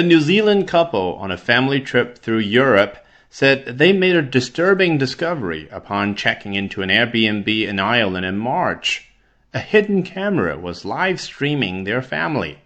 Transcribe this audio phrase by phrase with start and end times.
[0.00, 4.96] A New Zealand couple on a family trip through Europe said they made a disturbing
[4.96, 9.10] discovery upon checking into an Airbnb in Ireland in March.
[9.52, 12.60] A hidden camera was live streaming their family.